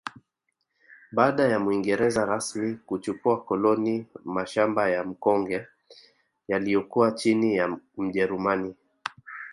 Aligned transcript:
Baada 1.11 1.43
ya 1.47 1.59
Muingereza 1.59 2.25
rasmi 2.25 2.75
kuchukua 2.75 3.41
koloni 3.43 4.05
mashamba 4.25 4.89
ya 4.89 5.03
Mkonge 5.03 5.67
yaliyokuwa 6.47 7.11
chini 7.11 7.55
ya 7.55 7.77
mjerumani 7.97 8.75